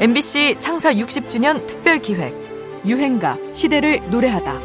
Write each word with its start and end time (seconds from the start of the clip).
MBC 0.00 0.58
창사 0.60 0.94
60주년 0.94 1.66
특별 1.66 1.98
기획 1.98 2.32
유행가 2.86 3.36
시대를 3.52 4.00
노래하다. 4.08 4.60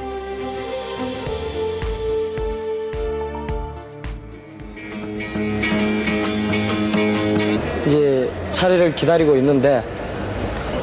이제 7.87 8.31
차례를 8.51 8.93
기다리고 8.93 9.35
있는데 9.37 9.83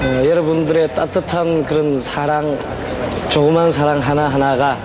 어, 0.01 0.27
여러분들의 0.27 0.97
따뜻한 0.97 1.65
그런 1.65 2.01
사랑, 2.01 2.59
조그만 3.29 3.71
사랑 3.71 4.01
하나 4.01 4.29
하나가 4.29 4.77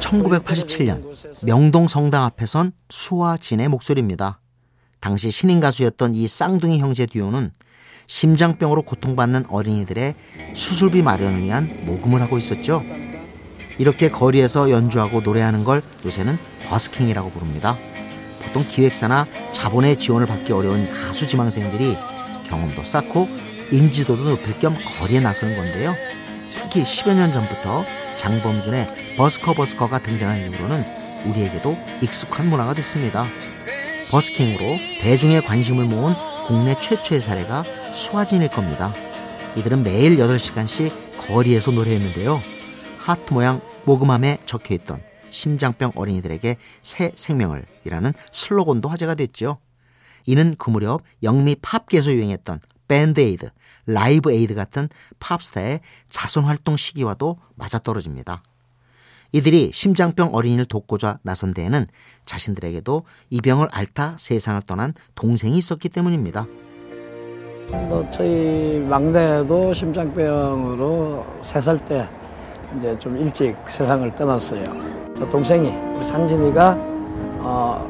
1987년 0.00 1.46
명동 1.46 1.86
성당 1.86 2.24
앞에선 2.24 2.72
수와 2.90 3.36
진의 3.36 3.68
목소리입니다. 3.68 4.40
당시 4.98 5.30
신인 5.30 5.60
가수였던 5.60 6.16
이 6.16 6.26
쌍둥이 6.26 6.80
형제 6.80 7.06
듀오는 7.06 7.52
심장병으로 8.08 8.82
고통받는 8.82 9.44
어린이들의 9.48 10.14
수술비 10.54 11.02
마련을 11.02 11.44
위한 11.44 11.82
모금을 11.84 12.20
하고 12.20 12.38
있었죠. 12.38 12.82
이렇게 13.78 14.10
거리에서 14.10 14.70
연주하고 14.70 15.20
노래하는 15.20 15.62
걸 15.62 15.82
요새는 16.04 16.36
버스킹이라고 16.68 17.30
부릅니다. 17.30 17.76
보통 18.42 18.64
기획사나 18.66 19.26
자본의 19.52 19.98
지원을 19.98 20.26
받기 20.26 20.52
어려운 20.52 20.88
가수 20.88 21.28
지망생들이 21.28 21.96
경험도 22.48 22.82
쌓고 22.82 23.28
인지도도 23.70 24.24
높일 24.24 24.58
겸 24.58 24.74
거리에 24.98 25.20
나서는 25.20 25.56
건데요. 25.56 25.94
특히 26.50 26.82
10여 26.82 27.14
년 27.14 27.32
전부터 27.32 27.84
장범준의 28.16 29.16
버스커 29.16 29.52
버스커가 29.52 29.98
등장한 30.00 30.40
이후로는 30.40 30.84
우리에게도 31.26 31.78
익숙한 32.00 32.48
문화가 32.48 32.72
됐습니다. 32.74 33.24
버스킹으로 34.10 34.78
대중의 35.02 35.42
관심을 35.42 35.84
모은 35.84 36.14
국내 36.46 36.74
최초의 36.74 37.20
사례가 37.20 37.62
수와진일 37.92 38.48
겁니다. 38.48 38.92
이들은 39.56 39.82
매일 39.82 40.16
8시간씩 40.18 40.92
거리에서 41.18 41.70
노래했는데요. 41.70 42.40
하트 42.98 43.32
모양 43.32 43.60
모금함에 43.84 44.38
적혀있던 44.44 45.02
심장병 45.30 45.92
어린이들에게 45.94 46.56
새 46.82 47.12
생명을 47.14 47.64
이라는 47.84 48.12
슬로건도 48.32 48.88
화제가 48.88 49.14
됐죠. 49.14 49.58
이는 50.26 50.54
그 50.58 50.70
무렵 50.70 51.02
영미 51.22 51.56
팝계에서 51.62 52.12
유행했던 52.12 52.60
밴드에이드, 52.86 53.50
라이브 53.86 54.32
에이드 54.32 54.54
같은 54.54 54.88
팝스타의 55.18 55.80
자선 56.10 56.44
활동 56.44 56.76
시기와도 56.76 57.38
맞아떨어집니다. 57.54 58.42
이들이 59.32 59.70
심장병 59.74 60.34
어린이를 60.34 60.64
돕고자 60.64 61.18
나선 61.22 61.52
데에는 61.52 61.86
자신들에게도 62.24 63.04
이 63.30 63.40
병을 63.40 63.68
앓다 63.70 64.16
세상을 64.18 64.62
떠난 64.66 64.94
동생이 65.14 65.56
있었기 65.58 65.90
때문입니다. 65.90 66.46
뭐 67.70 68.04
저희 68.10 68.84
막내도 68.88 69.72
심장병으로 69.72 71.24
세 71.40 71.60
살 71.60 71.78
때 71.84 72.06
이제 72.76 72.98
좀 72.98 73.16
일찍 73.16 73.56
세상을 73.66 74.14
떠났어요. 74.14 74.62
저 75.16 75.28
동생이 75.28 75.68
우리 75.96 76.04
상진이가 76.04 76.76
어, 77.40 77.88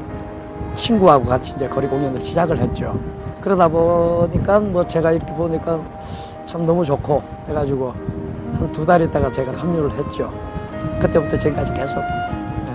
친구하고 0.73 1.25
같이 1.25 1.53
이제 1.55 1.67
거리 1.67 1.87
공연을 1.87 2.19
시작을 2.19 2.57
했죠. 2.57 2.97
그러다 3.41 3.67
보니까 3.67 4.59
뭐 4.59 4.85
제가 4.85 5.11
이렇게 5.11 5.33
보니까 5.33 5.79
참 6.45 6.65
너무 6.65 6.83
좋고 6.85 7.21
해가지고 7.49 7.91
한 7.91 8.71
두 8.73 8.85
달 8.85 9.01
있다가 9.01 9.31
제가 9.31 9.53
합류를 9.57 9.91
했죠. 9.97 10.31
그때부터 11.01 11.37
지금까지 11.37 11.73
계속. 11.73 11.99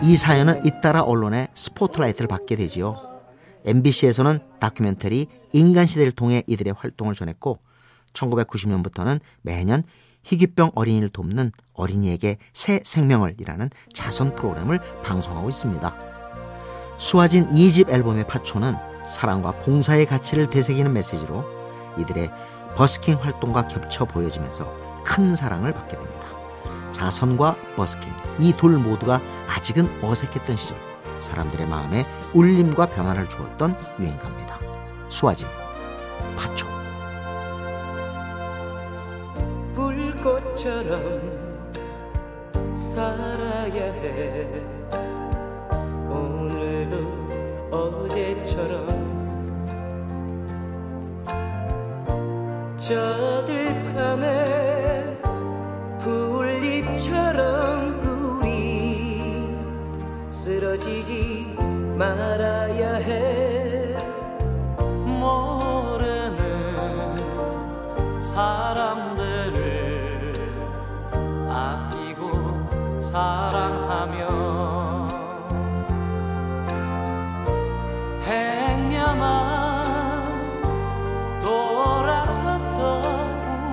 이 0.02 0.16
사연은 0.16 0.64
잇따라 0.64 1.02
언론에 1.02 1.48
스포트라이트를 1.54 2.28
받게 2.28 2.56
되지요. 2.56 2.96
MBC에서는 3.64 4.38
다큐멘터리 4.60 5.26
인간시대를 5.52 6.12
통해 6.12 6.42
이들의 6.46 6.74
활동을 6.76 7.14
전했고 7.14 7.58
1990년부터는 8.12 9.20
매년 9.42 9.82
희귀병 10.22 10.72
어린이를 10.74 11.08
돕는 11.10 11.52
어린이에게 11.74 12.38
새 12.52 12.80
생명을 12.84 13.36
이라는 13.40 13.70
자선 13.92 14.34
프로그램을 14.34 14.80
방송하고 15.02 15.48
있습니다. 15.48 15.94
수화진 16.96 17.48
2집 17.48 17.90
앨범의 17.90 18.26
파초는 18.26 18.74
사랑과 19.06 19.52
봉사의 19.60 20.06
가치를 20.06 20.48
되새기는 20.48 20.92
메시지로 20.92 21.44
이들의 21.98 22.30
버스킹 22.76 23.16
활동과 23.20 23.66
겹쳐 23.66 24.04
보여지면서 24.04 25.02
큰 25.04 25.34
사랑을 25.34 25.74
받게 25.74 25.96
됩니다. 25.96 26.24
자선과 26.92 27.56
버스킹 27.76 28.10
이 28.40 28.52
둘 28.56 28.78
모두가 28.78 29.20
아직은 29.48 30.02
어색했던 30.02 30.56
시절 30.56 30.93
사람들의 31.24 31.66
마음에 31.66 32.04
울림과 32.34 32.86
변화를 32.86 33.28
주었던 33.28 33.76
유행가입니다. 33.98 34.58
수화진 35.08 35.48
파초 36.36 36.66
불꽃처럼 39.74 41.44
살아야 42.76 43.92
해 43.92 44.62
오늘도 46.08 46.96
어제처럼 47.70 49.04
저 52.78 53.44
들 53.46 53.94
판에 53.94 54.73
쓰러지지 60.44 61.56
말아야 61.96 62.96
해. 62.96 63.96
모르는 65.06 66.36
사람들을 68.20 69.54
아끼고 71.48 73.00
사랑하며 73.00 74.28
행여나 78.26 80.24
돌아서서 81.42 83.00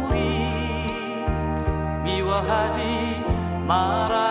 우리 0.08 1.26
미워하지 2.02 3.26
말아야 3.68 4.31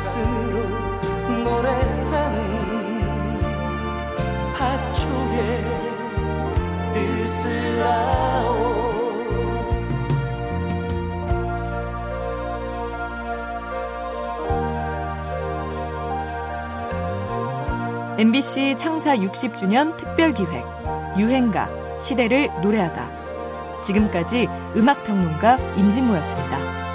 가슴으로 0.00 1.42
노래하는 1.44 3.40
하초의 4.54 5.64
뜻을 6.94 7.82
아오 7.82 8.80
MBC 18.18 18.76
창사 18.76 19.16
60주년 19.16 19.96
특별 19.96 20.32
기획 20.32 20.64
유행가 21.18 21.68
시대를 22.00 22.48
노래하다. 22.62 23.82
지금까지 23.82 24.48
음악 24.76 25.04
평론가 25.04 25.56
임진모였습니다. 25.76 26.89